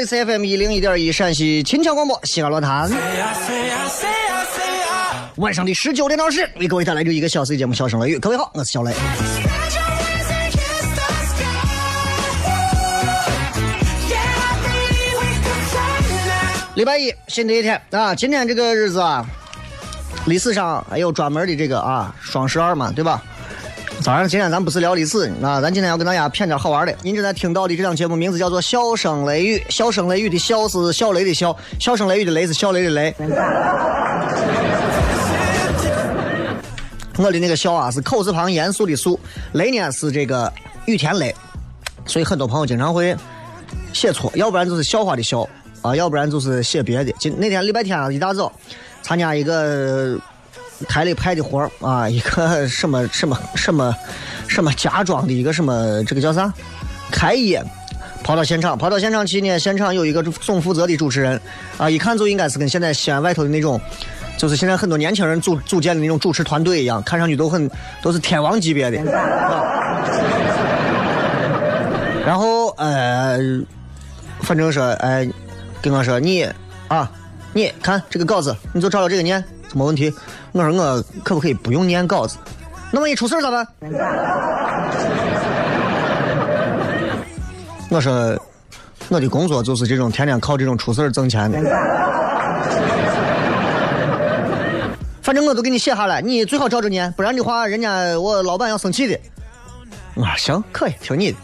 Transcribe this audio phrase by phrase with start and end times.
[0.00, 2.90] 里是 FM 一零一点一陕西秦腔广播西安论坛，
[5.36, 8.16] 晚上的十九点到十，为各位带来这一个小时的节目《笑声雷雨》。
[8.20, 8.94] 各位好，我是小雷。
[16.76, 18.14] 礼拜一，新的一天啊！
[18.14, 19.26] 今天这个日子啊，
[20.24, 23.22] 历史上还有专门的这个啊双十二嘛，对吧？
[24.04, 26.94] 当然，今天咱不是聊历史啊，咱今天要跟大家谝点好玩的。
[27.02, 33.14] 您正在听到的这档节目名字叫做《笑声雷雨》，笑声雷雨的笑是小雷的笑，笑声雷雨的雷是小雷的雷。
[37.18, 39.20] 我的那个笑啊是口字旁严肃的肃，
[39.52, 40.50] 雷呢是这个
[40.86, 41.34] 雨田雷，
[42.06, 43.14] 所以很多朋友经常会
[43.92, 45.46] 写错，要不然就是笑话的笑
[45.82, 47.12] 啊，要不然就是写别的。
[47.18, 48.50] 今那天礼拜天啊，一大早
[49.02, 50.18] 参加一个
[50.88, 53.94] 台里派的活儿啊， 一个什么什么什么
[54.48, 56.52] 什么家装的一个什么这个叫啥
[57.10, 57.62] 开业。
[58.22, 61.40] 跑到现场，跑到现场去呢，现场有一个总负责的主持人，
[61.78, 63.80] 啊，一看就应该是跟现在西安外头的那种，
[64.36, 67.68] 就是现在很多年轻人组组建的那种主持团队一样，看上去都很
[68.02, 68.98] 都是天王级别的。
[69.10, 69.64] 啊、
[72.26, 73.38] 然后呃，
[74.42, 75.26] 反正说，哎，
[75.80, 76.46] 跟我说你
[76.88, 77.10] 啊，
[77.54, 79.42] 你看这个稿子，你就照着这个念，
[79.74, 80.12] 没问题。
[80.52, 82.36] 我说我可不可以不用念稿子？
[82.92, 83.66] 那么一出事咋办？
[87.88, 88.36] 我说，
[89.08, 91.58] 我的工作就是这种天天靠这种出事挣钱的。
[95.22, 99.18] 反正我都给你写下来，你最好照着念，不然的话，人家我老板要生气的。
[100.14, 101.38] 我说行，可以，听你的。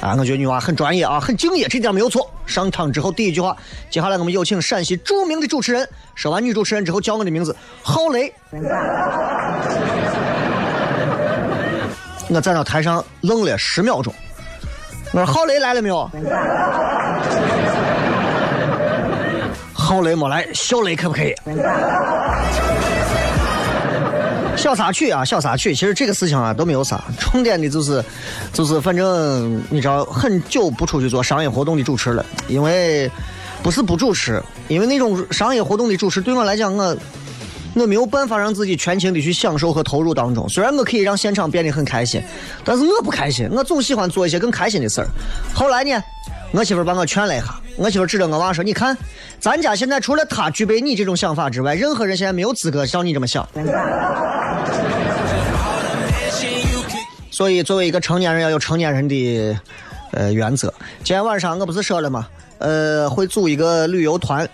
[0.00, 2.30] 啊，我觉得女娃很专业啊，很敬业，这点没有错。
[2.46, 3.54] 上场之后第一句话，
[3.90, 5.86] 接下来我们有请陕西著名的主持人。
[6.14, 8.32] 说完女主持人之后，叫我的名字，郝雷。
[12.28, 14.14] 我站到台上愣了十秒钟。
[15.12, 16.10] 我说郝雷来了没有？
[19.74, 21.34] 郝雷没来，小雷可不可以？
[24.56, 28.04] 小插曲啊，小插曲，其实这个事情啊都没有啥，重点的就是，
[28.52, 33.10] 就是反正你知道，很久不出去做商业活动的主持了，因为
[33.62, 36.96] 不是不主持，因为那种商业活动的主持对我来讲，我
[37.74, 40.48] 我没有办法让自己全情的去享受和投入当中。
[40.48, 42.22] 虽然我可以让现场变得很开心，
[42.64, 45.08] 但是我不开心，我总喜欢做一些更开心的事儿。
[45.54, 46.02] 后来呢，
[46.52, 48.96] 我媳妇把我劝了一下，我媳妇指着我娃说：“你看，
[49.38, 53.48] 咱家现在除了他具备你这种想法之外，任何人现在没有资格像你这么想。”
[57.30, 59.56] 所以，作为一个成年人，要有成年人的
[60.10, 60.72] 呃原则。
[61.04, 62.26] 今天晚上我不是说了吗？
[62.58, 64.48] 呃，会组一个旅游团，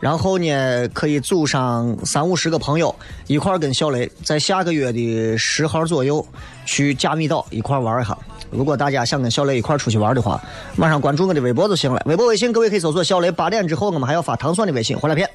[0.00, 2.94] 然后呢，可以组上三五十个朋友，
[3.26, 6.26] 一块跟小雷在下个月的十号左右
[6.64, 8.16] 去加密岛一块玩一下。
[8.50, 10.42] 如果大家想跟小雷一块出去玩的话，
[10.74, 12.02] 马上关注我的微博就行了。
[12.06, 13.30] 微博微信各位可以搜索“小雷”。
[13.30, 15.28] 八点之后我们还要发糖蒜的微信回来片。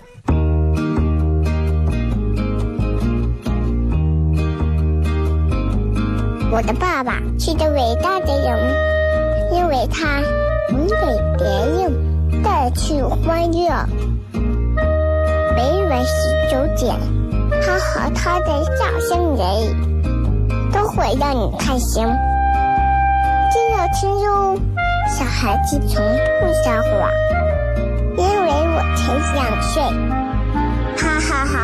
[6.52, 10.22] 我的爸爸是个伟大的人，因为他
[10.72, 10.96] 能给
[11.38, 14.15] 别人带去欢乐。
[15.56, 16.12] 每晚十
[16.52, 16.94] 九点，
[17.64, 19.42] 他和他的笑声人，
[20.72, 22.06] 都会让你开心。
[23.52, 24.60] 记得听哟，
[25.08, 26.04] 小孩子从
[26.42, 27.10] 不撒谎，
[28.18, 29.82] 因为我才两岁。
[30.98, 31.56] 哈哈哈，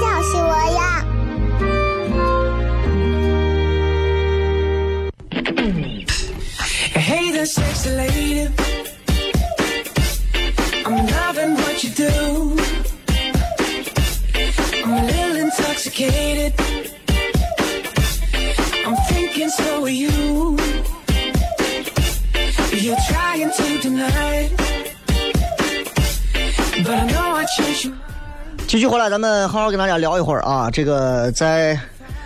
[0.00, 1.04] 笑死我呀
[6.94, 8.63] ！Hey there, sexy lady.
[28.66, 30.68] 继续回来，咱们好好跟大家聊一会儿啊。
[30.68, 31.78] 这个在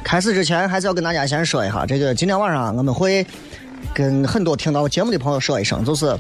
[0.03, 3.27] 开始之前，还是要跟大家先说一下，这个今天晚上我们会
[3.93, 6.17] 跟很多听到节目的朋友说一声，就是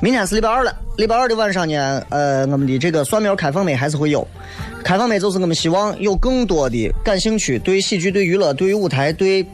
[0.00, 4.26] 明天是礼拜二了，礼拜二的晚上呢，呃，我们的这个蒜苗开放麦还是会有。
[4.84, 9.44] 开放麦就是我们希望有更多的感兴趣，对喜剧、对娱乐、对于舞台、对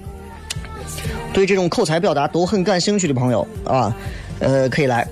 [1.32, 3.94] 对这种口才表达都很感兴趣的朋友啊，
[4.40, 5.06] 呃，可以来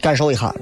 [0.00, 0.52] 感受一下。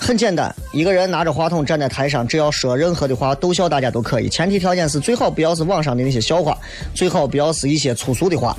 [0.00, 4.28] 很简单，一个人拿着话筒站在台上，只要说任何的话，逗笑大家都可以。
[4.28, 6.56] 前提条件是最好不要是网上的那些笑话，
[6.94, 8.56] 最好不要是一些粗俗的话。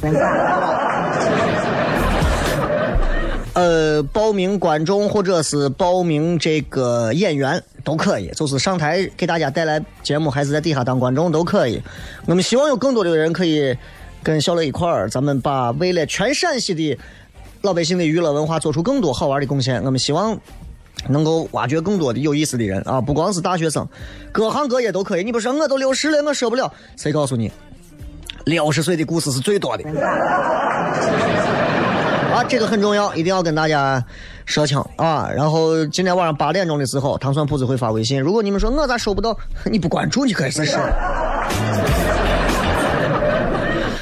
[3.53, 11.79] 呃，报名观众或者是报名这个演员都可以，就是上台给大家带来节目，还是在底下当观众都可以。
[12.25, 13.77] 我们希望有更多的人可以
[14.23, 16.97] 跟小乐一块儿，咱们把为了全陕西的
[17.61, 19.83] 老百姓的娱乐文化做出更多好玩的贡献。
[19.83, 20.35] 我们希望
[21.07, 23.87] 能够挖掘更多的有意思的人啊，不光是大学生，
[24.31, 25.23] 各行各业都可以。
[25.23, 27.51] 你不说我都六十了，我受不了，谁告诉你？
[28.45, 29.83] 六十岁的故事是最多的。
[32.33, 34.03] 啊，这个很重要，一定要跟大家
[34.47, 35.29] 说清啊。
[35.31, 38.19] 然后今天晚上八点钟的时候，糖蒜铺子会发微信。
[38.19, 40.75] 如果你们说我咋收不到，你不关注你可以试试。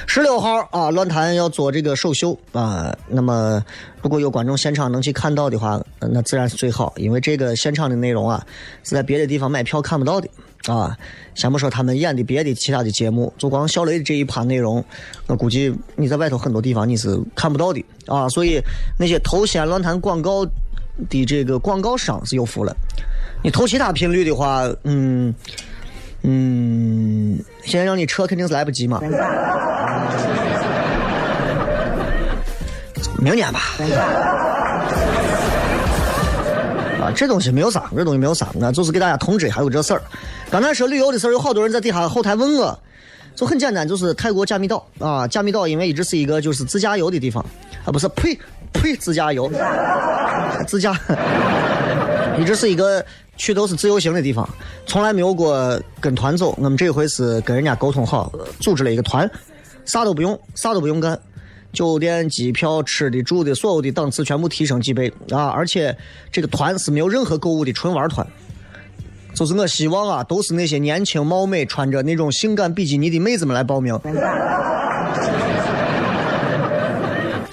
[0.07, 2.95] 十六号啊，乱坛要做这个首秀啊。
[3.07, 3.61] 那么，
[4.01, 8.41] 如果有观众现场能去看到的话，那自然是最好，因为这个现场的内容啊，
[8.83, 10.27] 是在别的地方买票看不到的
[10.67, 10.97] 啊。
[11.33, 14.83] 先不说他们演的别的其他的节目，就光小雷的这一趴内容，
[15.27, 18.27] 我估计你在外头很多地方你是看不到的啊。
[18.29, 18.59] 所以
[18.99, 20.45] 那些投西安论坛广告
[21.09, 22.75] 的这个广告商是有福了。
[23.43, 25.33] 你投其他频率的话，嗯
[26.23, 29.01] 嗯，现在让你撤肯定是来不及嘛。
[33.19, 33.61] 明年吧。
[37.01, 40.01] 啊，这东西没有啥，这东西没有啥，那就是给大家通知还有这事儿。
[40.51, 42.79] 刚才说旅游的事儿，有好多人在底下后台问我，
[43.35, 47.43] 就很简单，就是泰国甲米岛啊，甲米岛因为一直是一个就是自驾游的地方
[47.83, 48.37] 啊，不是呸
[48.71, 49.51] 呸自驾游，
[50.67, 50.95] 自驾
[52.39, 53.03] 一直是一个
[53.35, 54.47] 去都是自由行的地方，
[54.85, 56.53] 从来没有过跟团走。
[56.57, 59.29] 我们这回是跟人家沟通好，组织了一个团，
[59.85, 61.19] 啥都不用，啥都不用干。
[61.73, 65.47] 酒店、机票、吃的、住的，所有的档次全部提升几倍啊！
[65.47, 65.95] 而且
[66.31, 68.25] 这个团是没有任何购物的纯玩团，
[69.33, 73.93] 就是我希望啊，都是那些年轻貌美、穿着那种性感比基尼的妹子们来报名。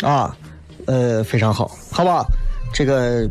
[0.03, 0.37] 啊，
[0.87, 2.25] 呃，非常好，好吧？
[2.73, 3.29] 这个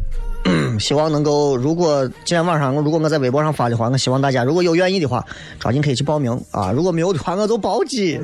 [0.79, 5.25] 希望能够，如果今天晚上如果我在微博上发的话，我希望大家如果有愿意的话，
[5.59, 6.71] 抓紧可以去报名啊！
[6.71, 8.19] 如果没有的话，我就包机。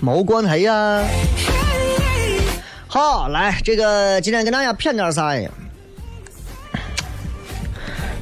[0.00, 1.04] 毛关台呀！
[2.88, 5.50] 好，来，这个今天跟大家谝点啥呀？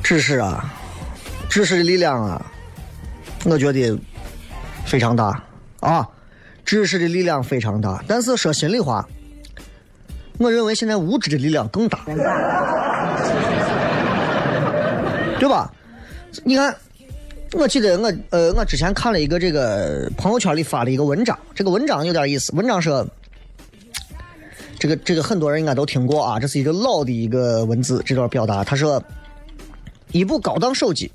[0.02, 0.74] 知识啊，
[1.48, 2.44] 知识的力量啊，
[3.44, 3.98] 我觉得
[4.84, 5.42] 非常大
[5.80, 6.06] 啊，
[6.64, 8.04] 知识的力量非常大。
[8.06, 9.08] 但是说心里话，
[10.38, 12.00] 我认为现在无知的力量更大，
[15.38, 15.72] 对吧？
[16.44, 16.76] 你看。
[17.52, 22.54] 我记得我呃，我之前看了一个这个朋友圈里发了一个文章，这个文章有点意思。
[22.54, 23.04] 文章说，
[24.78, 28.62] 这个这个很多人应该都听过啊，这是一个老的一个文字这段表达。
[28.62, 29.02] 他说，
[30.12, 31.10] 一部高档手机，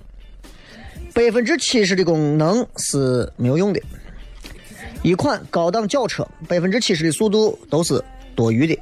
[1.13, 3.79] 百分之七十的功能是没有用的；
[5.03, 8.03] 一款高档轿车，百分之七十的速度都是
[8.35, 8.77] 多余的；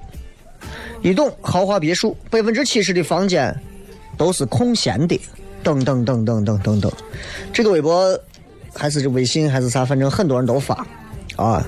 [1.03, 3.55] 一栋豪华别墅，百分之七十的房间
[4.17, 5.19] 都是空闲的。
[5.63, 6.91] 等等等等等等等，
[7.53, 8.19] 这个微博
[8.73, 10.85] 还是这微信还是啥，反正很多人都发
[11.35, 11.65] 啊。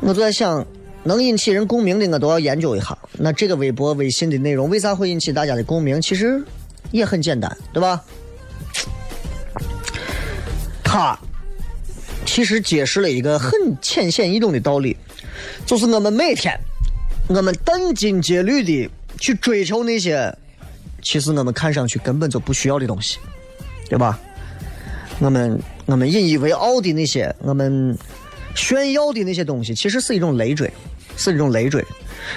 [0.00, 0.66] 我就在想，
[1.04, 2.98] 能引起人共鸣的，我都要研究一下。
[3.12, 6.00] 那这个微博、微信的内容为啥会引起大家的共鸣？
[6.00, 6.42] 其实
[6.90, 8.02] 也很简单，对吧？
[10.82, 11.18] 他
[12.26, 14.96] 其实揭示了一个很浅显易懂的道理，
[15.64, 16.58] 就是我们每天，
[17.28, 20.36] 我们殚精竭虑的去追求那些，
[21.02, 23.18] 其实我们看上去根本就不需要的东西，
[23.88, 24.18] 对吧？
[25.18, 27.96] 我们我们引以为傲的那些，我们
[28.54, 30.72] 炫耀的那些东西，其实是一种累赘，
[31.16, 31.84] 是一种累赘，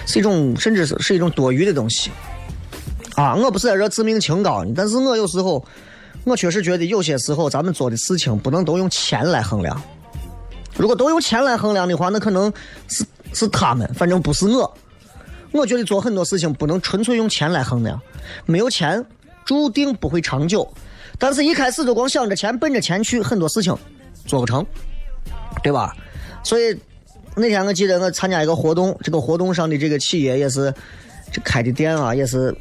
[0.06, 2.12] 是一种甚至是是一种多余的东西。
[3.16, 5.64] 啊，我不是在这自命清高，但是我有时候。
[6.24, 9.80] 我确实觉得有些时候咱们做的事情不能都用钱来衡量。
[10.76, 12.52] 如果都用钱来衡量的话，那可能
[12.88, 14.78] 是是他们，反正不是我。
[15.52, 18.02] 我觉得做很多事情不能纯粹用钱来衡量，
[18.46, 19.06] 没有钱
[19.46, 20.68] 注定不会长久。
[21.18, 23.76] 但是一开始就光想着钱，奔着钱去，很多事情
[24.26, 24.66] 做不成，
[25.64, 25.96] 对吧？
[26.44, 26.78] 所以
[27.36, 30.74] 那天我记得我参加一个活动，这个活动上的这个企业也是
[31.32, 32.56] 这开的店啊，也是。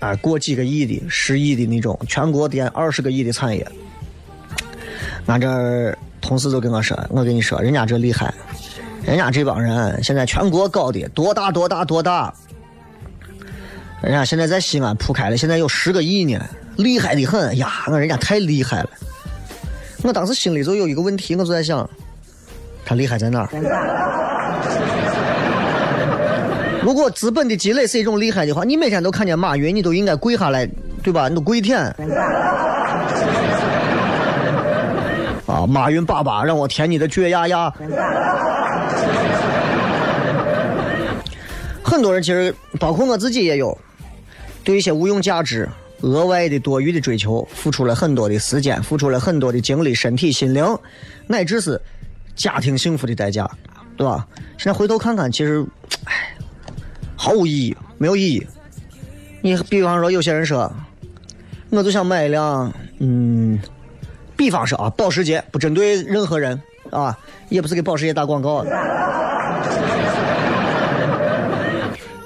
[0.00, 3.70] 啊，过几个亿的、十亿的那种，全国店二十个亿的产业。
[5.26, 8.32] 俺这同事就跟我说：“我跟你说，人家这厉害，
[9.04, 12.34] 人家这帮人现在全国搞的多大多大多大，
[14.02, 16.40] 人家现在在西安铺开了，现在有十个亿呢，
[16.76, 17.68] 厉害的很呀！
[17.86, 18.88] 我人家太厉害了。
[20.02, 21.88] 我当时心里就有一个问题，我就在想，
[22.84, 23.48] 他厉害在哪儿？
[26.82, 30.66] 如果资本的积累是一种厉害的话，你每天都看见马云，你都应该跪下来，
[31.02, 31.28] 对吧？
[31.28, 31.78] 你都跪舔。
[35.46, 37.70] 啊，马云爸爸让我舔你的脚丫丫。
[41.82, 43.76] 很多人其实，包括我自己也有，
[44.70, 45.68] 对一些无用价值、
[46.02, 50.64] 额外的多余的追求，付出了很多的时间，付出了很多的精力、身体、心灵，
[51.26, 51.80] 乃至是
[52.36, 53.50] 家庭幸福的代价，
[53.96, 54.24] 对吧？
[54.56, 55.66] 现在回头看看，其实，
[56.04, 56.36] 哎。
[57.16, 58.46] 毫无意义，没有意义。
[59.42, 60.72] 你比方说，有些人说，
[61.68, 63.58] 我就想买一辆，嗯，
[64.38, 66.58] 比方说啊，保时捷，不针对任何人
[66.90, 67.18] 啊，
[67.50, 68.64] 也不是给保时捷打广告。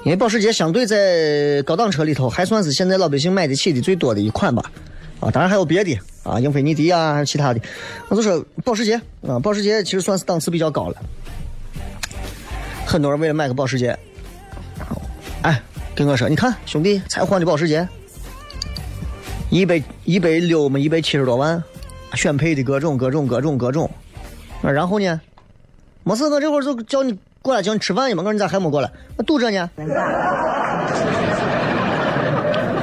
[0.05, 4.71] 因为保时捷相对在高档车里头，还算是现在老百姓买得起的最多的一款吧。
[5.19, 7.59] 啊，当然还有别的啊，英菲尼迪啊，其他的。
[8.07, 11.01] 我就说保时捷啊，保时捷其实算是档次比较高了。
[12.85, 13.97] 很多人为了买个保时捷。
[15.41, 15.59] 哎，
[15.95, 17.87] 跟我说，你看兄弟才换的保时捷，
[19.49, 21.63] 一百一百六嘛，一百七十多万，
[22.13, 23.89] 选配的各种各种各种各种。
[24.61, 25.19] 那然后呢？
[26.03, 28.23] 没事，我这会儿就叫你过来叫你吃饭去嘛。
[28.23, 28.91] 我说你咋还没过来？
[29.17, 29.69] 我堵着呢。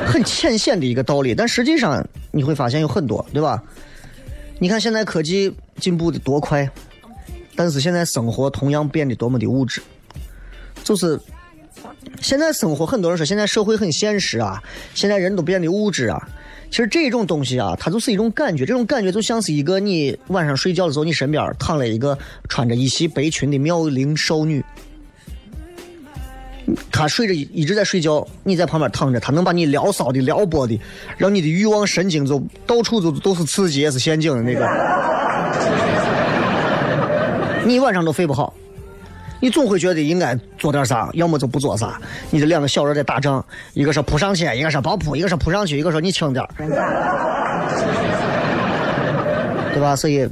[0.07, 3.61] 很浅显的一个道理，但实际上你会发现有很多，对吧？
[4.61, 6.71] 你看现在科技进步的多快，
[7.57, 9.83] 但是现在生活同样变得多么的物质，
[10.85, 11.19] 就是。
[12.21, 14.63] 现在生活很多人说现在社会很现实啊，
[14.95, 16.29] 现在人都变得物质啊。
[16.73, 22.17] 其实这种东西啊，它就是一种感觉，这种感觉就像是一个你晚上睡觉的时候，你身边躺了一个
[22.49, 24.65] 穿着一袭白裙的妙龄少女，
[26.91, 30.81] 她睡着一直在睡觉，你在旁边躺着，她能把你撩骚的撩拨的，
[31.19, 34.67] 让你的欲望神经就到处都都是刺激也是陷阱的那个，
[37.67, 38.55] 你晚上都睡不好。
[39.43, 42.01] 你总会觉得应该做点啥，要么就不做啥。
[42.31, 43.45] 你的两个小人在打仗，
[43.75, 46.47] 一个是扑上去，一个是抱扑，一个是扑上去，一个说你轻点
[49.75, 49.97] 对吧？
[49.97, 50.29] 所以，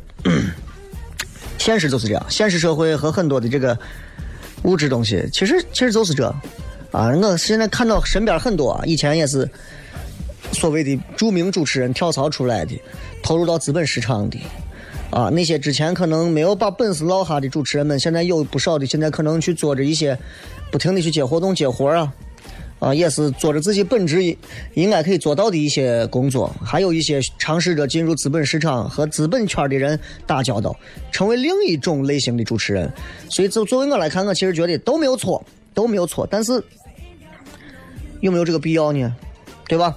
[1.59, 2.25] 现实就是这样。
[2.29, 3.77] 现实社会和很多的这个
[4.63, 6.33] 物质东西，其实其实就是这。
[6.93, 9.51] 啊，我现在看到身边很多以前也是
[10.53, 12.81] 所谓的著名主持人跳槽出来的，
[13.25, 14.39] 投入到资本市场的。
[15.11, 20.17] 啊，那些之前可能没有把本事落下的主持人们，现在有不少的，现在可能去做着一些，
[20.71, 22.15] 不停的去接活动、接活啊，
[22.79, 24.23] 啊，也是做着自己本职
[24.75, 26.55] 应该可以做到的一些工作。
[26.65, 29.99] 还有一些尝试着进入资本市场和资本圈的人
[30.29, 30.79] 打交道，
[31.11, 32.89] 成为另一种类型的主持人。
[33.29, 36.25] 所以，作作为我来看，我其实觉得都没有错，都没有错。
[36.31, 36.63] 但是，
[38.21, 39.13] 有没有这个必要呢？
[39.67, 39.97] 对吧？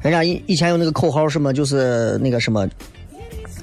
[0.00, 2.66] 人家以以前有那个口号，什么就是那个什么。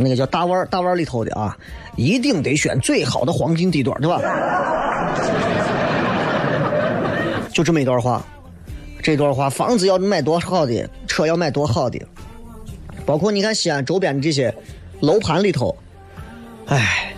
[0.01, 1.55] 那个叫大腕大腕里头的啊，
[1.95, 4.19] 一定得选最好的黄金地段，对吧？
[7.53, 8.25] 就这么一段话，
[9.03, 11.99] 这段话，房子要买多好的，车要买多好的，
[13.05, 14.53] 包括你看西安周边的这些
[15.01, 15.75] 楼盘里头，
[16.67, 17.13] 哎，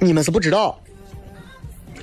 [0.00, 0.76] 你们是不知道，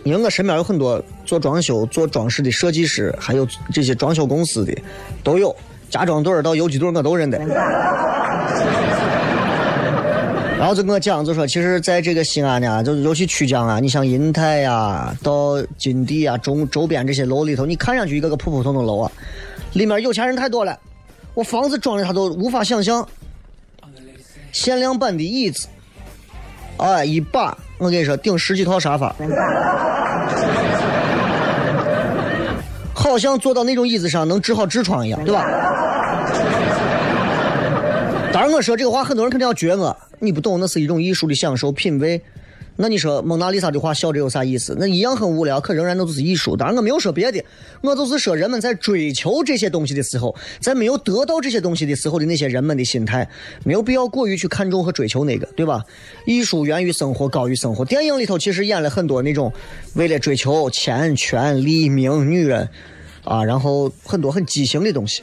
[0.03, 4.73] 因为我身边有很多做装修、做装饰的设计师，还有这些装修公司的，
[5.21, 5.53] 都有
[5.89, 7.37] 家装队到游击队我都认得。
[10.63, 19.11] 然后就跟我讲，就说其实在这个西安呢，就尤其曲江啊，你像银泰呀、到金地啊、周周边这些楼里头，你看上去一个个普普通通楼啊，
[19.73, 20.79] 里面有钱人太多了，
[21.33, 23.05] 我房子装的他都无法想象，
[24.53, 25.67] 限量版的椅子
[26.77, 29.13] 啊，一把我跟你说顶十几套沙发，
[32.93, 35.45] 好像坐到那种椅子上能治好痔疮一样，对吧？
[38.31, 42.21] 当然我说这个话，很多人肯定要撅我，你不懂，那是一种艺术的享受品味。
[42.75, 44.75] 那你说蒙娜丽莎的话笑着有啥意思？
[44.79, 46.57] 那一样很无聊，可仍然那就是艺术。
[46.57, 47.43] 当然我没有说别的，
[47.81, 50.01] 我就是说人们在追求这些东西的。
[50.01, 51.95] 时候，在没有得到这些东西的。
[51.95, 52.25] 时候的。
[52.25, 52.83] 那些人们的。
[52.83, 53.29] 心态，
[53.63, 55.83] 没有必要过于去看重和追求那个，对吧？
[56.25, 57.85] 艺术源于生活，高于生活。
[57.85, 59.53] 电影里头其实演了很多那种
[59.93, 62.67] 为了追求钱、权、利、名、女人
[63.23, 64.91] 啊，然后很多很畸形的。
[64.91, 65.21] 东西，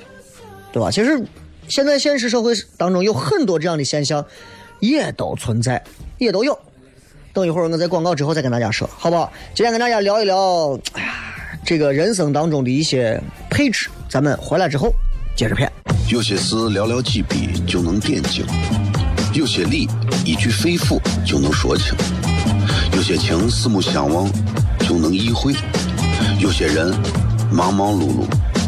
[0.73, 0.91] 对吧？
[0.91, 1.21] 其实
[1.69, 4.25] 现在现实社会当中有很多这样的现象，
[4.81, 5.83] 也都存在，
[6.19, 6.59] 也都有。
[7.33, 9.33] 等一会儿我在广告之后再跟大家说，好不好？
[9.55, 11.15] 今天跟大家聊一聊，哎呀，
[11.65, 13.89] 这个人生当中的一些配置。
[14.09, 14.93] 咱们回来之后
[15.37, 15.71] 接着片。
[16.09, 18.45] 有些事寥寥几笔就能点睛，
[19.33, 19.89] 有些理
[20.25, 21.95] 一句肺腑就能说清，
[22.93, 24.29] 有些情四目相望
[24.81, 25.55] 就能意会，
[26.41, 26.93] 有些人
[27.53, 28.25] 忙忙碌碌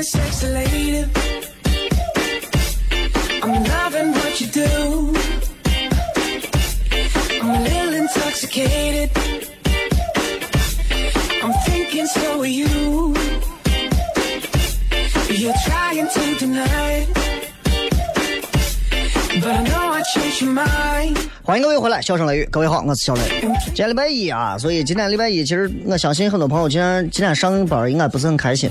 [0.00, 1.04] Hey there, sexy lady.
[3.42, 5.12] I'm loving what you do.
[7.42, 9.10] I'm a little intoxicated.
[11.42, 13.14] I'm thinking so are you.
[15.28, 17.06] You're trying to deny.
[19.42, 21.18] But I know I changed your mind.
[21.42, 23.22] 欢迎各位回来，笑声雷雨，各位好，我是小雷。
[23.66, 28.70] 今天礼拜一啊，所以今天礼拜一，其实我相信很多朋友今天今天上班应该不是很开心。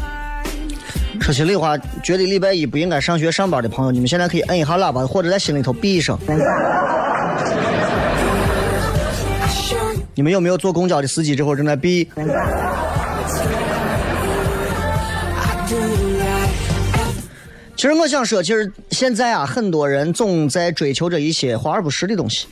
[1.21, 6.17] 说心里话，觉得礼拜一不应该上学上班的朋友，你们现在可以摁一下喇叭，或者在心里头闭一声。
[10.15, 12.09] 你们有没有坐公交的司机这会儿正在闭？
[17.75, 22.47] 其实我想说，其实现在啊，很多人总在追求着一些华而不实的东西。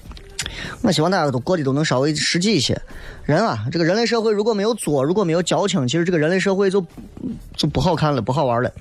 [0.81, 2.79] 我希望大家都过得都能稍微实际一些。
[3.25, 6.85] 人啊，这个人类社会如果没有作，如果没有矫情，其实这个人类社会就
[7.55, 8.71] 就不好看了，不好玩了。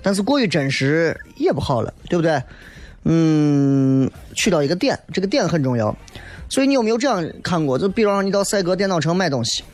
[0.00, 2.40] 但是过于真实也不好了，对不对？
[3.04, 5.96] 嗯，去到一个点，这个点很重要。
[6.48, 7.78] 所以你有没有这样看过？
[7.78, 9.64] 就比方说你到赛格电脑城买东西，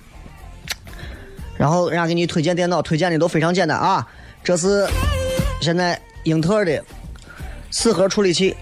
[1.56, 4.06] 然后人家给你推荐电脑，推荐的都非常简单啊，
[4.42, 4.86] 这是
[5.60, 6.82] 现在英特尔的
[7.70, 8.56] 四核处理器、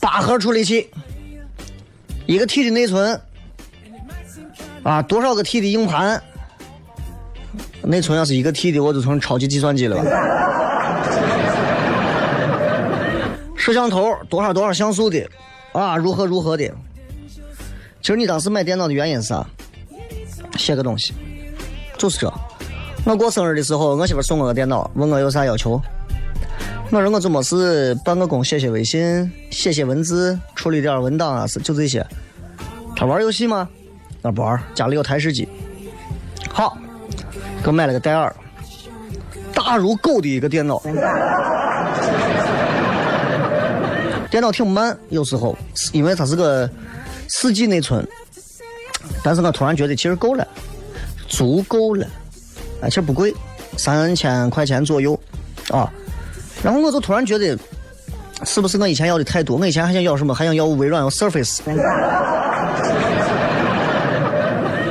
[0.00, 0.90] 八核处理器，
[2.32, 3.20] 一个 T 的内存，
[4.82, 6.22] 啊，多少个 T 的硬盘？
[7.82, 10.04] 内存要是一个 T 的，我就成超级计算机了吧？
[13.54, 15.28] 摄像头多少多少像素的，
[15.72, 16.64] 啊，如何如何的。
[18.00, 19.46] 其实你当时买电脑的原因是啥？
[20.56, 21.12] 写个东西，
[21.98, 22.32] 就是这。
[23.04, 25.78] 我过生日的时候，我媳妇送我个电脑，问我有啥要求。
[26.94, 32.06] 我说我就没事办个工，写写微信，写写文字，处理点文档啊，是就这些。
[32.94, 33.66] 他玩游戏吗？
[34.20, 35.48] 那不玩，家里有台式机。
[36.52, 36.76] 好，
[37.62, 38.30] 给我买了个戴尔，
[39.54, 40.82] 大如狗的一个电脑。
[44.30, 45.56] 电脑挺慢，有时候
[45.92, 46.68] 因为它是个
[47.28, 48.06] 四 G 内存，
[49.24, 50.46] 但是我突然觉得其实够了，
[51.26, 52.06] 足够了，
[52.82, 53.34] 哎，其实不贵，
[53.78, 55.18] 三千块钱左右
[55.70, 55.90] 啊。
[56.62, 57.58] 然后我就突然觉得，
[58.44, 59.56] 是不是我以前要的太多？
[59.56, 60.34] 我以前还想要什么？
[60.34, 61.60] 还想要微软要 Surface。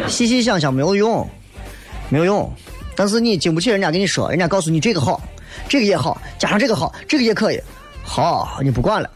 [0.08, 1.26] 细细想想没有用，
[2.10, 2.52] 没有用。
[2.96, 5.22] 但是你经不起人家跟你说，人家告诉你这个好，
[5.70, 7.62] 这个也好，加上这个好，这个也可以。
[8.04, 9.10] 好，你不管了，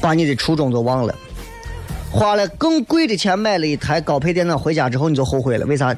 [0.00, 1.12] 把你的初衷都忘了，
[2.12, 5.94] 花了更贵的钱买了一台高配电脑，回家之后你就后悔了，为啥？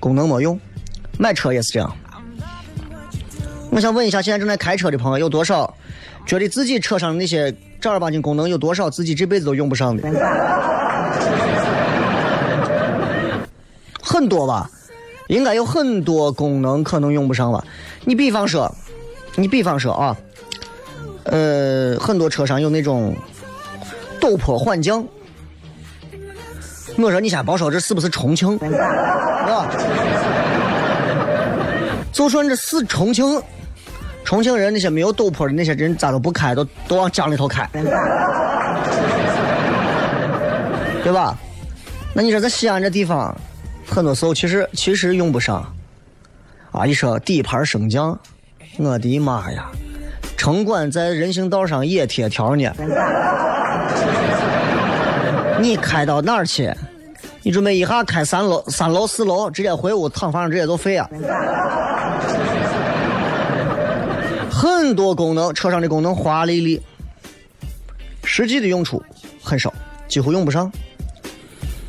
[0.00, 0.58] 功能没用。
[1.18, 1.96] 买车也是这样，
[3.70, 5.72] 我想问一下，现在正在开车的朋友有多少
[6.26, 10.02] 觉得自己车上的那些正儿八经功能有多少自己这辈子都用不上的？
[14.02, 14.68] 很多吧，
[15.28, 17.64] 应该有很多功能可能用不上吧。
[18.04, 18.74] 你比方说，
[19.36, 20.16] 你比方说啊，
[21.24, 23.14] 呃，很多车上有那种
[24.20, 25.06] 陡坡缓降。
[26.98, 29.70] 我说你先别说这是不是重庆， 啊？
[32.12, 33.40] 就算这是重庆，
[34.30, 37.68] 重庆人那些没有陡坡的那些人咋都不开，都都往江里头开，
[41.02, 41.36] 对吧？
[42.14, 43.36] 那你说在西安这地方，
[43.88, 45.66] 很多时候其实其实用不上。
[46.70, 48.16] 啊，一说底盘升降，
[48.78, 49.66] 我的妈呀！
[50.36, 52.72] 城管在人行道上也贴条呢。
[55.58, 56.72] 你开到哪儿去？
[57.42, 61.10] 你准备一下开三楼、三楼、四楼，直接回屋躺房上直接就废啊！
[64.60, 66.82] 很多功能，车上的功能华丽丽，
[68.24, 69.02] 实际的用处
[69.42, 69.72] 很少，
[70.06, 70.70] 几乎用不上。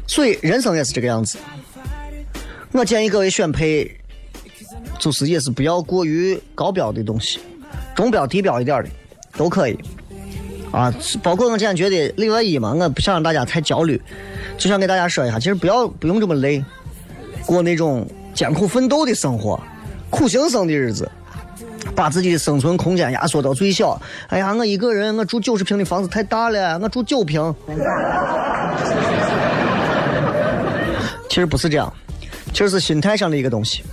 [0.07, 1.37] 所以人生也是这个样子。
[2.71, 3.93] 我建议各位选配，
[4.97, 7.41] 就是也是不要过于高标的东西，
[7.93, 8.89] 中标、低标一点的
[9.35, 9.77] 都可以。
[10.71, 14.01] 啊，包括我今天觉得另外一嘛，我不想让大家太焦虑，
[14.57, 16.63] 就想给大家说一下，其实不要不用这么累，
[17.45, 19.61] 过那种艰苦奋斗的生活，
[20.09, 21.11] 苦行僧的日子，
[22.01, 24.01] 把自己的生存空间压缩到最小。
[24.29, 27.53] 哎呀，我一个人，我住九十平的房子太大了，我住九平。
[31.29, 31.93] 其实不是这样，
[32.53, 33.83] 其实是心态上的一个东西。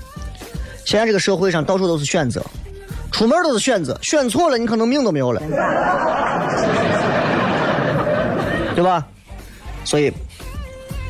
[0.87, 2.43] 现在这个社会上到处都是选择。
[3.13, 5.43] 出门都是选择，选错了你可能命都没有了，
[8.75, 9.07] 对吧？
[9.85, 10.11] 所以，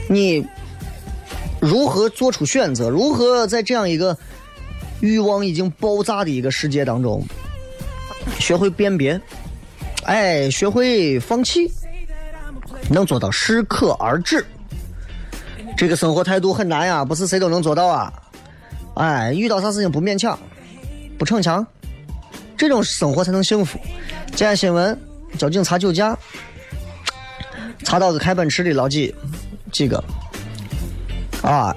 [0.09, 0.45] 你
[1.61, 2.89] 如何做出选择？
[2.89, 4.17] 如何在这样一个
[5.01, 7.25] 欲望已经爆炸的一个世界当中，
[8.39, 9.21] 学会辨别？
[10.05, 11.71] 哎，学会放弃，
[12.91, 14.45] 能做到适可而止。
[15.77, 18.13] 这个生活态度很难呀，不是谁都能做到啊！
[18.95, 20.37] 哎，遇到啥事情不勉强，
[21.17, 21.65] 不逞强。
[22.57, 23.79] 这种生活才能幸福。
[24.29, 24.99] 今天新闻，
[25.39, 26.19] 交警查酒驾，
[27.85, 29.15] 查到个开奔驰的老几
[29.71, 30.03] 几个，
[31.43, 31.77] 啊，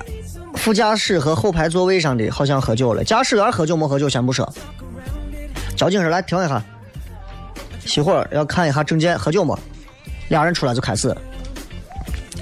[0.62, 3.04] 副驾驶和后排座位上的好像喝酒了。
[3.04, 4.47] 驾驶员喝酒没喝酒先不说，
[5.76, 6.62] 交警说来停一下，
[7.84, 9.58] 熄火要看一下证件，喝酒没？
[10.30, 11.17] 俩人出来就开始，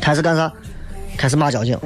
[0.02, 0.52] 开始干啥？
[1.18, 1.80] 开始骂交警。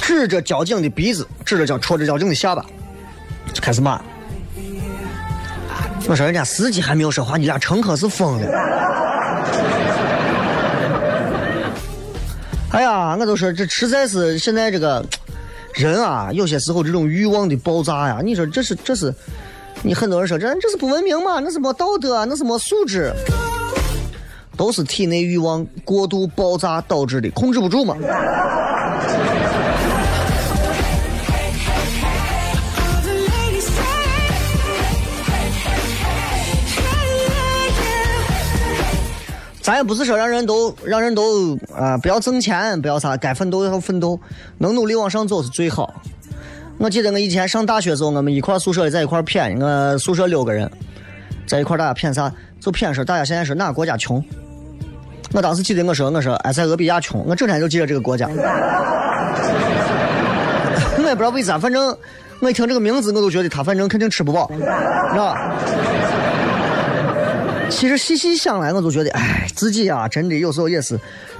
[0.00, 2.64] 指着交警的鼻子，指着交戳着交警的下巴，
[3.52, 4.00] 就开始骂。
[6.08, 8.48] 我说人家司机还没有说话，你俩乘客是疯了。
[12.74, 15.00] 哎呀，我都说这实在是现在这个
[15.74, 19.14] 人啊，有些时候这种欲望的爆炸呀，你说这是这是，
[19.84, 21.38] 你很多人说这这是不文明嘛？
[21.38, 23.12] 那是没道德，那是没素质，
[24.56, 27.96] 都是体内欲望过度爆炸导致的，控制不住嘛。
[39.64, 44.20] 咱也不是说让人都让人都啊不要挣钱，不要啥，该奋斗要奋斗，
[44.58, 46.02] 能努力往上走是最好。
[46.76, 50.70] 我记得我以前上大学时候，我们一块宿舍在一块谝，我宿舍六个人，
[51.46, 52.30] 在一块大家谝啥？
[52.60, 54.22] 就谝说大家现在是哪个国家穷？
[55.32, 58.28] 我当时记得我说我说埃塞俄比亚穷，我整天就记着这个国家。
[60.98, 61.96] 我也不知道为啥，反正
[62.40, 65.56] 我一听这个名字，我都觉得他反正肯定吃不饱，是吧？
[67.70, 70.98] 其实细细想来，我就觉得，哎，自己啊，真的有时候也是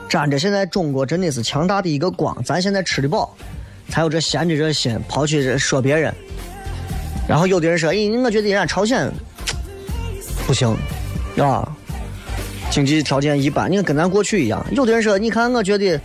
[0.08, 2.36] 沾着现在中国真的是强大的一个光。
[2.44, 3.34] 咱现在吃的饱，
[3.88, 6.12] 才有这闲着这心跑去说别人。
[7.28, 9.10] 然后有的人说，哎，我觉得人家朝鲜
[10.46, 10.76] 不行，
[11.38, 11.66] 啊，
[12.70, 14.64] 经济条件一般，你看跟咱过去一样。
[14.72, 15.98] 有的人说，你看，我觉得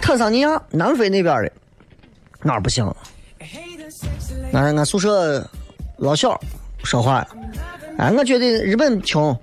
[0.00, 1.52] 坦桑尼亚、南非那边的
[2.42, 2.84] 哪儿不行？
[4.52, 5.48] 俺俺 宿舍
[5.96, 6.38] 老小
[6.84, 7.26] 说话，
[7.98, 9.36] 哎，我觉得日本穷。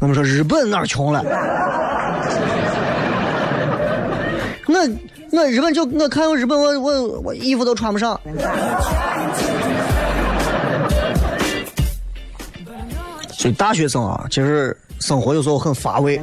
[0.00, 1.22] 我们说日本哪儿穷了？
[4.66, 4.74] 我
[5.32, 8.18] 我日本就我看我日本我我我衣服都穿不上。
[13.30, 16.20] 所以大学生啊，其实生活有时候很乏味。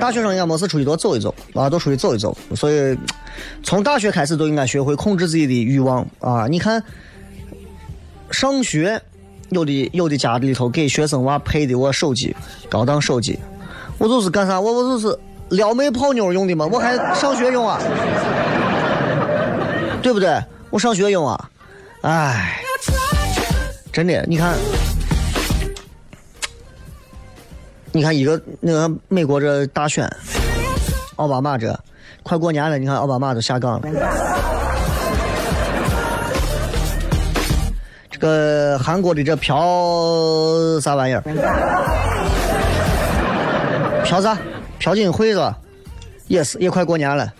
[0.00, 2.36] 大学生应该没事出去多走一走啊，多出去走一走。
[2.54, 2.96] 所以
[3.62, 6.46] 从大学开始都应该学会控制自己的欲望啊！
[6.48, 6.82] 你看，
[8.30, 9.00] 上学。
[9.50, 12.34] 有的有的家里头给学生娃配的我手机，
[12.68, 13.38] 高档手机，
[13.96, 14.60] 我就是干啥？
[14.60, 15.16] 我我就是
[15.50, 17.80] 撩妹泡妞用的嘛，我还上学用啊？
[20.02, 20.42] 对不对？
[20.70, 21.50] 我上学用啊，
[22.00, 22.60] 哎，
[23.92, 24.56] 真的，你看，
[27.92, 30.10] 你看一个那个美国这大选，
[31.14, 31.78] 奥巴马这
[32.24, 34.35] 快过年了，你看奥巴马都下岗了。
[38.18, 41.20] 这个韩国的这朴啥玩意儿？
[44.02, 44.38] 朴啥？
[44.78, 45.58] 朴槿惠是吧？
[46.26, 47.30] 也是，也快过年了，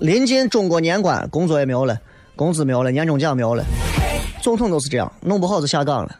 [0.00, 1.96] 临近中国年关，工作也没有了，
[2.34, 3.62] 工资没有了，年终奖没有了，
[4.42, 6.16] 总统都是这样，弄不好就下岗了。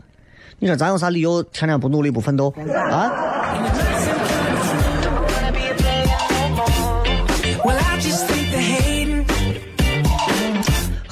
[0.61, 2.55] 你说咱有啥理由天天不努力不奋斗
[2.89, 3.11] 啊？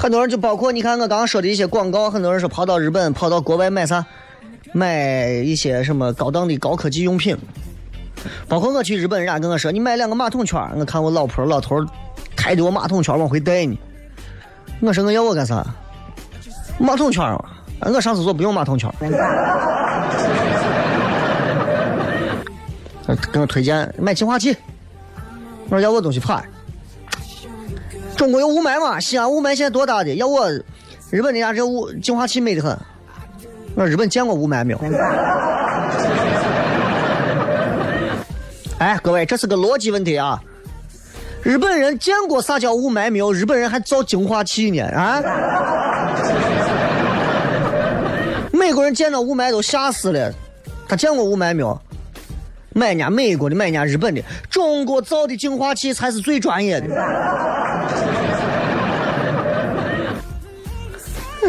[0.05, 4.05] 很多人就包括你看我刚刚说的一些广告，很多人说跑到日本、跑到国外买啥，
[4.75, 7.35] 买一些什么高档的高科技用品。
[8.47, 11.83] 包括我去日本，人家跟我说你买两个马桶圈，我看我老婆老头
[12.37, 13.79] 抬着我马桶圈往回带呢。
[14.81, 15.67] 我说我要我干啥？
[16.79, 17.43] 马桶圈嘛，
[17.81, 18.95] 我上厕所不用马桶圈儿。
[23.07, 24.55] 呃跟我推荐买净化器，
[25.71, 26.45] 我说要我东西怕。
[28.17, 28.99] 中国有雾霾吗？
[29.01, 30.15] 西安雾霾现在多大的？
[30.15, 30.49] 要我
[31.11, 32.71] 日本人家这雾净化器美得很。
[33.75, 34.79] 我说日本见过雾霾没有？
[38.79, 40.41] 哎，各位，这是个逻辑问题啊！
[41.43, 43.33] 日本人见过啥叫雾霾没有？
[43.33, 45.23] 日本人还造净化器呢啊！
[48.53, 50.33] 美国人见到雾霾都吓死了，
[50.89, 51.81] 他见过雾霾没有？
[52.73, 56.87] 买人家美国的，买人家日本的，中国造的净化器才是最专业的。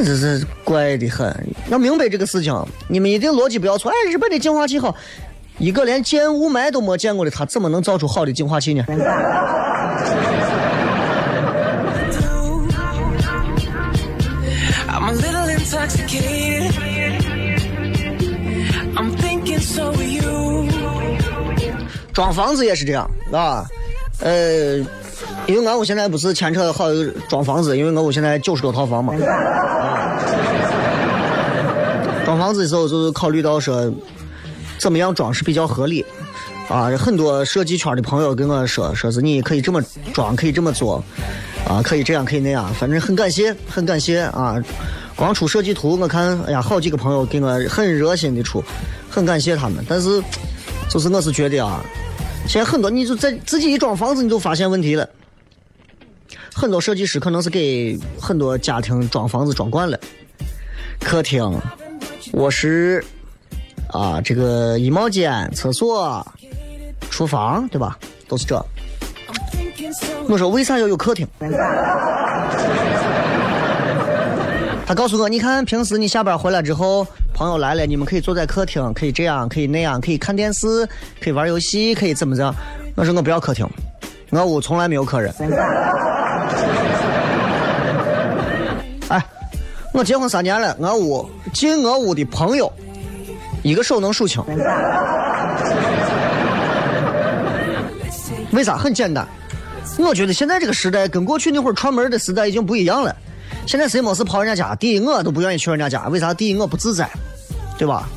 [0.04, 1.34] 这是怪的很，
[1.70, 2.54] 要明白这个事情，
[2.88, 3.92] 你们一定逻辑不要错。
[3.92, 4.96] 哎，日本的净化器好，
[5.58, 8.84] 一个连见雾霾都没见过的，他怎么能造出好的净化器呢.
[22.14, 23.66] 装房子也是这样，啊，
[24.20, 24.78] 呃，
[25.48, 26.86] 因为俺屋现在不是牵扯好
[27.30, 30.18] 装房子，因为俺屋现在九十多套房嘛，啊，
[32.26, 33.92] 装房子的时候就是考虑到说，
[34.80, 36.06] 怎么样装是比较合理，
[36.70, 39.82] 啊，很多设计圈的朋友跟我说，说是你可以这么
[40.14, 41.04] 装，可以这么做，
[41.68, 44.56] 啊，可以这样，可以那样，反正很感谢，很感谢啊。
[45.18, 48.62] 光出设计图，我看，哎呀，好几个朋友给我很热心的出，
[49.10, 49.82] 很感谢他们。
[49.88, 50.22] 但是，
[50.90, 51.82] 就是我是觉得啊，
[52.48, 55.08] 现在很多你就在自己一装房子，你就发现问题了。
[56.54, 60.00] 很多设计师可能是给很多家庭装房子装惯了，
[61.02, 61.60] 客厅、
[62.34, 63.04] 卧室
[63.92, 66.26] 啊，这个衣帽间、厕所、
[67.10, 68.00] 厨房，对吧？
[68.28, 68.66] 都是这。
[70.30, 71.28] 我说为啥要有客厅？
[74.88, 80.88] 他告诉我，你看平时你下班回来之后，朋友来了，你们可以坐在客厅，可以这样，可以那样，可以看电视，
[81.20, 82.54] 可以玩游戏，可以怎么着？
[82.94, 83.68] 我说我不要客厅，
[84.30, 85.34] 我屋从来没有客人。
[89.08, 89.26] 哎，
[89.92, 92.72] 我结婚三年了，我屋进我屋的朋友，
[93.64, 94.44] 一个手能数清。
[98.52, 98.78] 为啥？
[98.78, 99.28] 很简单，
[99.98, 103.16] 我觉得现在这个时代跟过去那会儿串门的时代已经不一样了。
[103.68, 104.76] 现在谁没事跑人家家？
[104.76, 106.34] 第一，我都不愿意去人家家，为啥？
[106.34, 107.10] 第一，我不自在，
[107.78, 108.08] 对吧？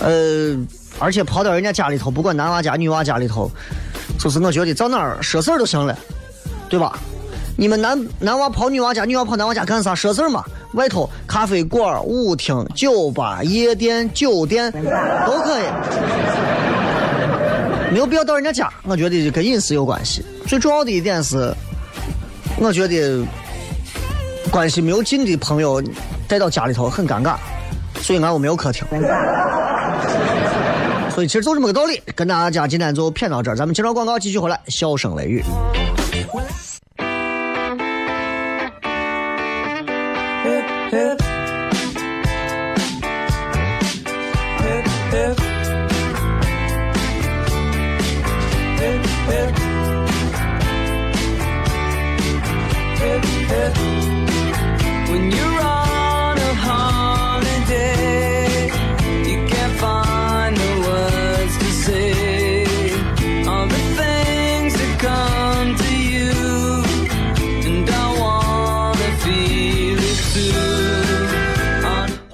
[0.00, 0.56] 呃，
[0.98, 3.50] 而且跑到人家家里头，不管男娃家、女娃家里头，
[4.18, 5.98] 就是我觉得到哪儿说事儿就行了，
[6.68, 6.98] 对吧？
[7.56, 9.94] 你们男男娃跑女娃家，女娃跑男娃家干啥？
[9.94, 10.44] 说事儿嘛。
[10.74, 15.64] 外头咖啡馆、舞厅、酒吧、夜店、酒店都可以，
[17.90, 18.72] 没有必要到人家家。
[18.84, 20.24] 我觉得跟隐私有关系。
[20.46, 21.52] 最重要的一点是，
[22.56, 23.20] 我觉得
[24.50, 25.80] 关系没有近的朋友
[26.26, 27.36] 带到家里头很尴尬，
[28.00, 28.84] 所以俺屋没有客厅。
[31.08, 35.44] 所以其实就这么个道理，跟大家今天就骗到这儿，咱们接着广告继续回来，笑声雷雨。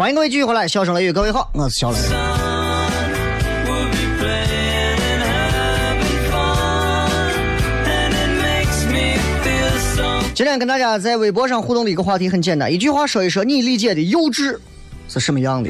[0.07, 1.99] 欢迎各位继续回来，笑声雷雨，各位好，我是小雷。
[10.33, 14.57] 今天跟大家在微博上互动的一个话题很简单，一句话说一说你理解的幼稚
[15.09, 15.69] 是什么样的？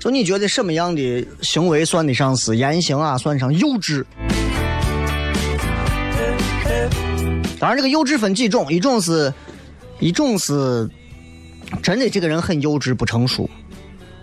[0.00, 4.02] 就你觉得什么样的行为算得上是言行啊，算上幼稚？
[7.60, 9.30] 当然，这个幼稚分几种，一种是，
[9.98, 10.88] 一种是
[11.82, 13.48] 真的这个人很幼稚不成熟，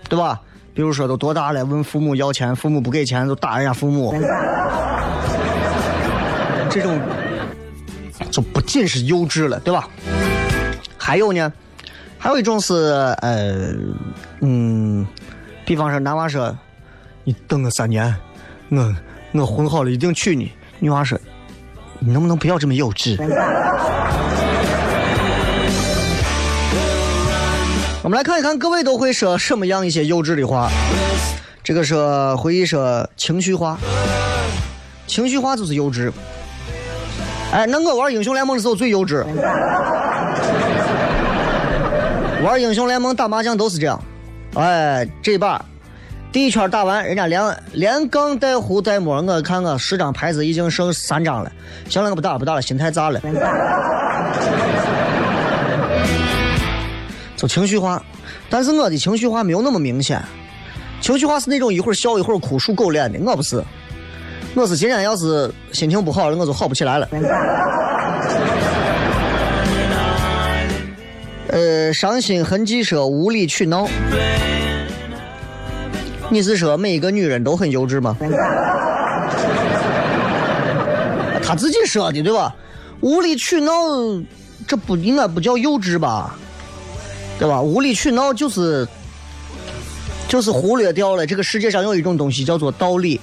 [0.08, 0.40] 对吧？
[0.74, 4.14] 比如说都多大了，问父母要钱，父母不给钱就打人家父母，
[6.68, 7.00] 这种
[8.30, 9.88] 就不仅是幼稚了，对吧？
[10.98, 11.50] 还有呢，
[12.18, 12.74] 还有一种是
[13.22, 13.72] 呃，
[14.40, 15.06] 嗯，
[15.64, 16.54] 比方说男娃说，
[17.24, 18.14] 你等我三年，
[18.68, 18.94] 我
[19.32, 20.52] 我混好了一定娶你。
[20.78, 21.18] 女娃说，
[22.00, 23.16] 你能不能不要这么幼稚？
[28.06, 30.70] 我们来看一看各位都会说什么样一些幼稚的话。
[31.64, 33.76] 这个说回忆说情绪化，
[35.08, 36.12] 情绪化就是幼稚。
[37.50, 39.24] 哎，那我玩英雄联盟的时候最幼稚。
[42.44, 44.00] 玩英雄联盟打麻将都是这样。
[44.54, 45.60] 哎，这把
[46.30, 47.42] 第一圈打完，人家连
[47.72, 51.50] 连杠带胡带摸，我看我十张牌子已经剩三张了。
[51.88, 53.20] 行了，我不打了，不打了，心态炸了。
[57.36, 58.02] 就情绪化，
[58.48, 60.22] 但是我的情绪化没有那么明显。
[61.00, 63.62] 情绪化是那种一会儿笑一会儿哭、属狗脸的，我不是。
[64.54, 67.06] 我是今天要是心情不好了，我就好不起来了。
[71.48, 73.86] 呃，伤心痕迹说无理取闹，
[76.30, 78.16] 你是说每一个女人都很幼稚吗？
[81.44, 82.52] 他自己说的对吧？
[83.00, 83.72] 无理取闹，
[84.66, 86.34] 这不应该不叫幼稚吧？
[87.38, 87.60] 对吧？
[87.60, 88.86] 无理取闹就是
[90.26, 93.20] 就是忽略掉了这个世界上有一种东西叫做道理。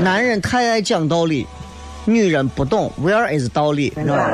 [0.00, 1.46] 男人太爱讲道理，
[2.04, 4.30] 女人不懂 where is 道理，知道吧？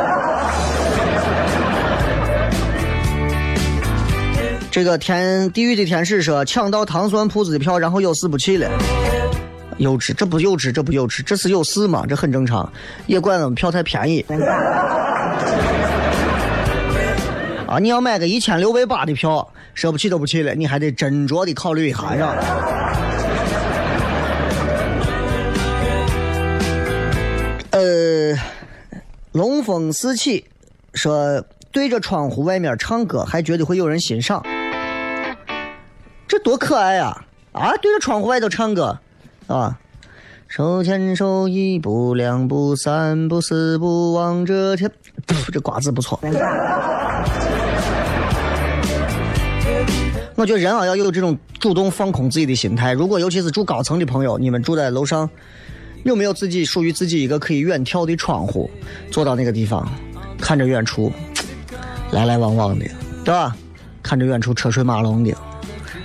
[4.70, 8.68] 这个天地狱的天使说抢到糖蒜铺子的票，然后有事不去了。
[9.78, 12.04] 幼稚，这不幼稚，这不幼稚，这是有事嘛？
[12.08, 12.70] 这很正常，
[13.06, 14.24] 也怪我们票太便宜。
[17.72, 17.78] 啊！
[17.78, 22.36] 你要买个一千六百八的票，舍不起都不去了，你还得斟酌的考虑一下，是吧？
[27.70, 28.36] 呃，
[29.32, 30.44] 龙风四起
[30.92, 34.44] 说对着窗户外面唱歌，还觉得会有人欣赏，
[36.28, 37.24] 这多可爱呀！
[37.52, 38.98] 啊，对着窗户外头唱歌，
[39.46, 39.78] 啊，
[40.46, 44.92] 手牵手，一步两步三步四步望着天，
[45.50, 46.20] 这瓜子不错。
[50.42, 52.92] 我觉得人啊要有这种主动放空自己的心态。
[52.92, 55.30] 如果尤其是住高层的朋友，你们住在楼上，
[56.02, 58.68] 有没有自己属于自己一个可以远眺的窗户？
[59.08, 59.88] 坐到那个地方，
[60.40, 61.12] 看着远处
[62.10, 62.84] 来来往往的，
[63.24, 63.54] 对吧？
[64.02, 65.32] 看着远处车水马龙的，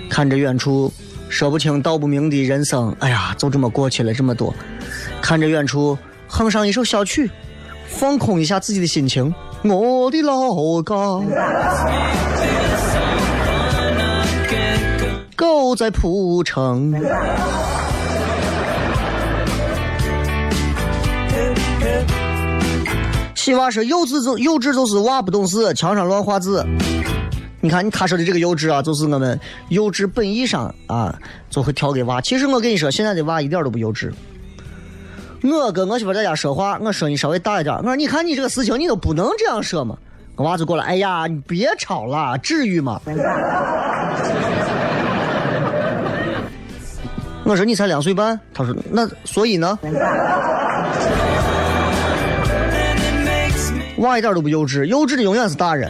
[0.08, 0.93] 看着远处
[1.30, 4.54] 说不清道不明的人生，哎呀，就这么过去了这么多。
[5.19, 5.97] 看着远处
[6.28, 7.28] 哼上一首小曲，
[7.88, 9.34] 放空一下自己的心情。
[9.63, 10.95] 我的老家。
[15.67, 16.93] 狗在铺城。
[23.36, 26.65] 西娃说幼稚就幼稚就是娃不懂事，墙上乱画字。
[27.60, 31.13] 你看你他说的这个幼稚啊，就是我们幼稚本意上啊，
[31.49, 32.21] 就会调给娃。
[32.21, 34.10] 其实我跟你说，现在的娃一点都不幼稚。
[35.43, 39.97] 我跟我媳妇在家说话，我声音稍微大一点，我说你看你这个事情你都不能这样说嘛。
[40.38, 43.01] 我娃就过来，哎呀，你别吵了，至于吗？
[47.47, 49.79] 我说你才两岁半，他说那所以呢？
[53.99, 55.89] 娃一点都不幼稚，幼稚的永远是大人。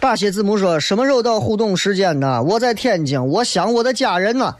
[0.00, 2.42] 大写字母说什么时候到互动时间呢？
[2.42, 4.54] 我在天津，我想我的家人呢。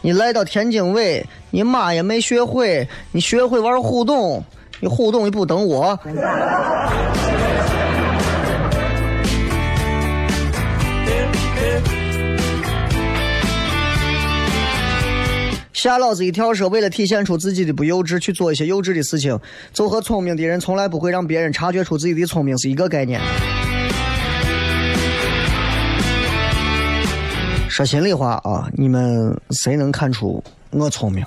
[0.00, 1.24] 你来到天津卫，
[1.54, 4.42] 你妈也没学会，你学会玩互动，
[4.80, 5.98] 你互动也不等我。
[15.74, 16.54] 吓老子一跳！
[16.54, 19.38] 说为了体现出自己的不幼稚，去做一些幼稚的事情，
[19.74, 23.20] 就和聪明的人从来不会让别人察觉出自己的聪明是一个概念。
[27.68, 30.42] 说心里话啊，你们谁能看出
[30.72, 31.24] 我聪明？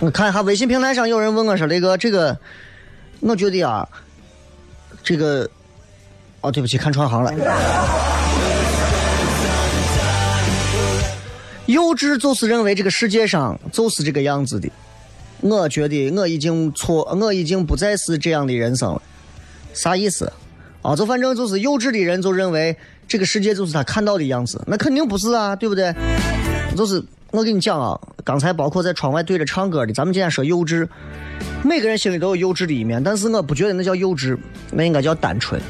[0.00, 2.36] 我看一下微信平台上有人问我说：“雷哥，这个，
[3.20, 3.88] 我觉得啊，
[5.02, 5.48] 这个，
[6.40, 7.32] 哦，对不起，看串行了。
[11.66, 14.68] 幼稚就是认为这个世界上就是这个样子的。
[15.42, 19.02] 我觉得我已经错，我已经不再是这样的人生了。
[19.74, 20.32] 啥意思？
[20.80, 22.76] 啊，就反正就是幼稚的人就认为
[23.06, 25.94] 这个世界就是他看到的样子，那肯定不是啊，对不对？
[26.76, 30.88] 就是我跟你讲啊，刚才包括在窗外对着唱歌的，咱们今天说幼稚，
[31.62, 34.36] 每个人心里都有幼稚的一面，但是我不觉得那叫幼稚，
[34.72, 35.60] 那应该叫单纯。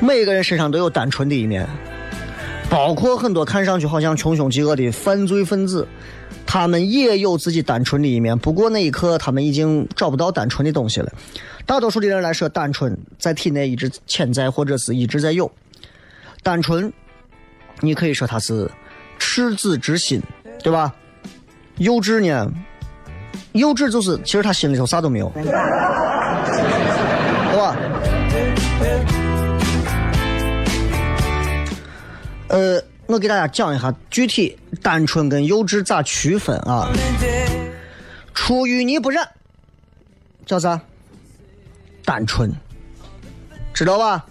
[0.00, 1.66] 每个人身上都有单纯的一面，
[2.68, 5.86] 包括很多看上去好像穷凶极恶的犯罪分子，
[6.52, 11.12] 他们也有自己单纯的一面，不过那一刻他们已经找不到单纯的东西了。
[11.64, 15.48] 大多数的人来说，单纯在体内一直潜在，或者是一直在有。
[16.42, 16.92] 单纯，
[17.78, 18.68] 你可以说他是
[19.16, 20.20] 赤子之心，
[20.60, 20.92] 对吧？
[21.78, 22.52] 幼稚呢？
[23.52, 25.44] 幼稚就是其实他心里头啥都没有，对
[27.56, 27.76] 吧？
[32.48, 36.88] 呃，我给大家讲一下具体单纯跟幼稚咋区分啊？
[38.32, 39.28] 出淤泥不染
[40.46, 40.80] 叫啥？
[42.04, 42.52] 单纯，
[43.74, 44.24] 知道吧？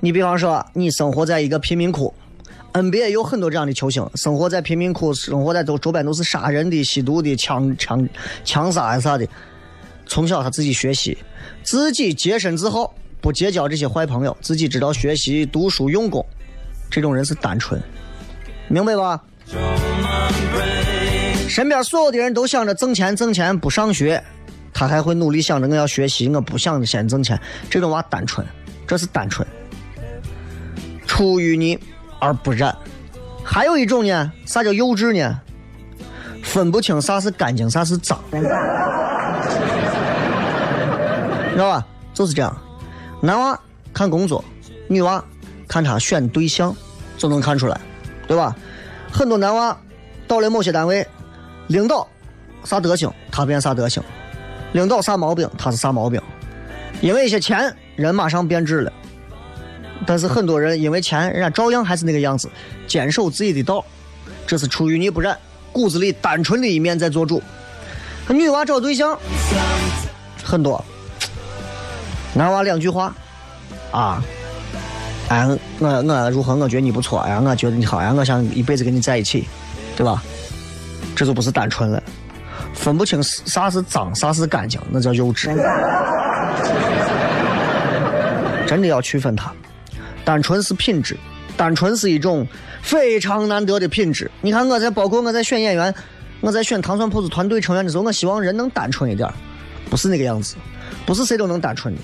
[0.00, 2.12] 你比方说，你生活在一个贫民窟
[2.72, 8.08] ，NBA 有很多这样的球星，生活在贫民窟，生活在都周边都是杀人的、吸毒的、枪枪
[8.44, 9.24] 枪杀呀啥的。
[10.06, 11.16] 从小他自己学习，
[11.62, 16.26] 自己洁身自好，不结交这些坏朋友，自己知道学习、读书、用功，
[16.90, 17.80] 这种人是单纯，
[18.68, 19.20] 明白吧？
[21.48, 24.22] 身边所有的人都想着挣钱，挣钱不上学。
[24.72, 27.40] 他还会努力想着我要学习，我不想着先挣钱。
[27.68, 28.46] 这种娃单纯，
[28.86, 29.46] 这是单纯。
[31.06, 31.76] 出淤泥
[32.20, 32.76] 而不染。
[33.42, 35.40] 还有一种呢，啥叫幼稚呢？
[36.44, 38.38] 分不清啥是干净，啥是脏，知
[41.58, 41.84] 道吧？
[42.14, 42.56] 就是这样。
[43.20, 43.58] 男娃
[43.92, 44.44] 看工作，
[44.86, 45.24] 女娃
[45.66, 46.76] 看他选对象，
[47.16, 47.80] 就能看出来，
[48.28, 48.54] 对吧？
[49.10, 49.76] 很多男娃
[50.28, 51.04] 到了某些单位，
[51.68, 52.06] 领导
[52.62, 54.00] 啥德行，他变啥德行。
[54.72, 56.20] 领导啥毛病，他是啥毛病？
[57.00, 58.92] 因为一些钱，人马上变质了。
[60.06, 62.48] 但是很多人因为钱，人家照样还是那个样子，
[62.86, 63.82] 坚守自己的道，
[64.46, 65.36] 这是出淤泥不染，
[65.72, 67.42] 骨子里单纯的一面在做主。
[68.28, 69.18] 女娃找对象
[70.44, 70.84] 很多，
[72.34, 73.14] 男娃两句话
[73.90, 74.22] 啊，
[75.28, 75.48] 哎，
[75.78, 76.54] 我我如何？
[76.56, 79.46] 我觉得你不错，哎呀，我觉得你好，呀，我想一辈子跟你在一起，
[79.96, 80.22] 对吧？
[81.14, 82.02] 这就不是单纯了。
[82.74, 85.48] 分不清啥是脏，啥是干净，那叫幼稚。
[88.66, 89.52] 真的要区分它。
[90.24, 91.16] 单纯是品质，
[91.56, 92.46] 单纯是一种
[92.82, 94.30] 非常难得的品质。
[94.42, 95.94] 你看我在，包括我在选演员，
[96.40, 99.28] 我在选糖蒜铺子团队成员的时候，我希望人能单纯一点，
[99.88, 100.56] 不是那个样子，
[101.06, 102.00] 不是谁都能单纯的。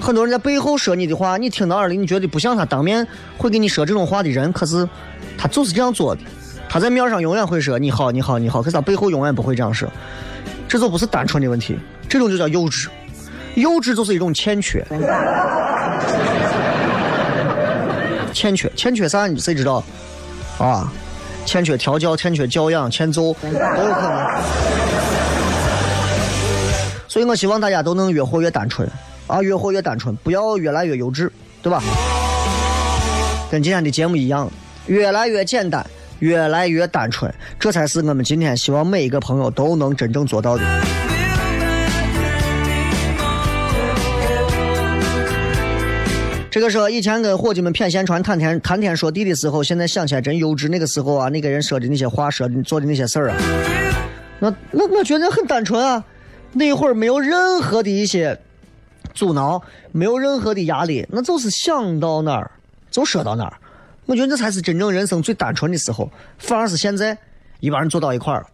[0.00, 4.88] 很多人在背后说你的话，你听到耳里，你觉得不像他当面会给你说这种话的人，可是
[5.36, 6.20] 他就是这样做的。
[6.68, 9.88] 他在面上永远会说你好你好你好，可是他背后永远不会这样说，
[10.68, 11.78] 这就不是单纯的问题，
[12.08, 12.88] 这种就叫幼稚，
[13.54, 14.84] 幼稚就是一种欠缺，
[18.32, 19.26] 欠缺欠缺啥？
[19.38, 19.82] 谁知道？
[20.58, 20.92] 啊，
[21.44, 24.26] 欠缺调教，欠缺教养，欠揍都有可能。
[27.08, 28.86] 所以我希望大家都能越活越单纯
[29.26, 31.28] 啊，越活越单纯，不要越来越幼稚，
[31.62, 31.82] 对吧？
[33.50, 34.50] 跟今天的节目一样，
[34.86, 35.84] 越来越简单。
[36.20, 40.64] 越来越单纯，这才是我们今天希望每一个朋友都能真正做到的。
[46.50, 50.70] 这个说以前跟伙计们谝闲传、谈天谈天说地的时候，现在想起来真幼稚。
[50.70, 53.36] 那个时候啊，那个人说的那些话、说的做的那些事儿啊，
[54.38, 56.02] 那那我觉得很单纯啊。
[56.54, 58.40] 那会儿没有任何的一些
[59.16, 59.60] 阻挠，
[59.90, 62.48] 没有任何的压力，那就是想到哪儿
[62.90, 63.54] 就说到哪儿。
[64.04, 66.08] 我觉得这才是真正人生最单纯的时候，
[66.38, 67.18] 反而是现在
[67.58, 68.46] 一帮人坐到一块儿，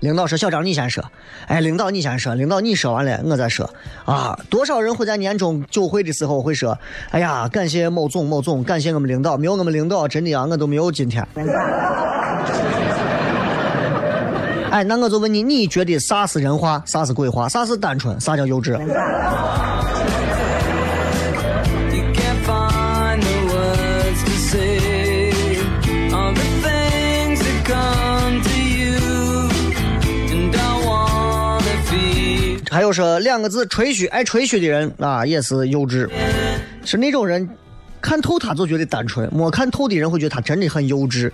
[0.00, 1.04] 领导说：“小张，你先说。”
[1.46, 3.68] 哎，领导你先说，领导你说完了，我再说。
[4.06, 6.78] 啊，多少人会在年终酒会的时候会说
[7.10, 11.26] ：“哎呀，感谢某总某总，感谢我们领导，没有我们领导，真的啊，我都没有今天。
[14.70, 18.78] ”哎，那我就问你，你觉得啥是人话，啥是鬼话，啥是单纯，啥叫幼稚？
[32.78, 36.08] 还有说两个字吹嘘，爱吹嘘的人啊，也是幼稚。
[36.84, 37.48] 是那种人，
[38.00, 41.28] 看透他就觉得单纯；没看透的人会觉得他真的很幼稚。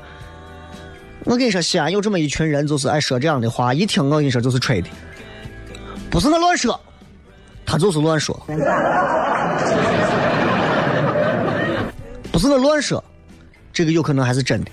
[1.25, 4.89] 我跟你说，西安有这么一群人，就是爱说这样的话，一听我跟你说就是吹的，
[6.09, 6.81] 不是我乱说，
[7.67, 8.35] 他就是乱说，
[12.33, 13.05] 不是我乱说，
[13.71, 14.71] 这个有可能还是真的。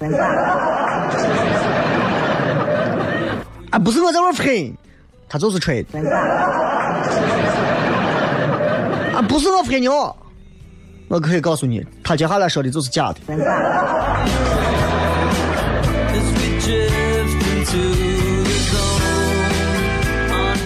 [3.72, 4.74] 啊，不是我在玩喷，
[5.32, 5.98] 他就是吹的。
[9.16, 10.14] 啊，不是我吹牛，
[11.08, 13.20] 我可以告诉你，他接下来说的就是假的。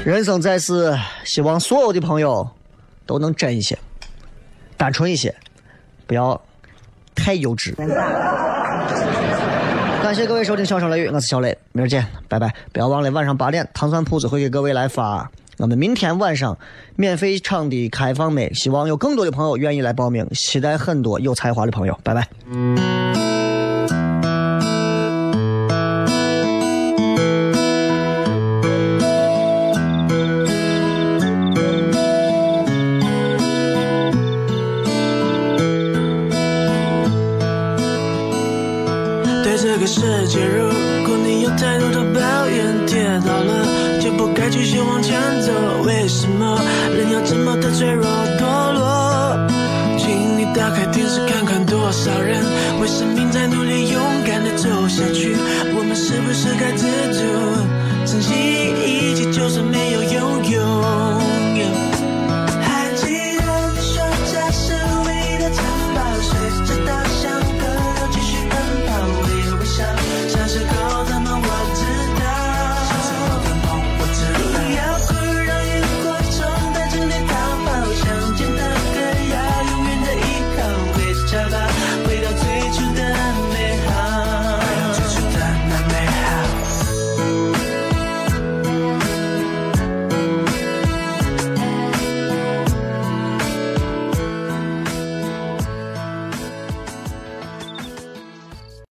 [0.03, 2.49] 人生在世，希望所有的朋友
[3.05, 3.78] 都能真一些，
[4.78, 5.36] 单纯一些，
[6.07, 6.41] 不要
[7.13, 7.76] 太幼稚。
[10.06, 12.53] 感谢各位收听《笑声雷雨》，我是小雷，明儿见，拜拜！
[12.72, 15.28] 不要忘了晚上八点，糖蒜铺子会给各位来发
[15.58, 16.56] 我们明天晚上
[16.95, 22.95] 免费场地开放麦，希望有更多的朋友愿意来报名，期待很多有才华的朋友，拜拜。